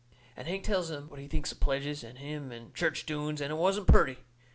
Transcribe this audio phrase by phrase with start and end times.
[0.35, 3.51] And Hank tells him what he thinks of pledges and him and church doings, and
[3.51, 4.17] it wasn't purty.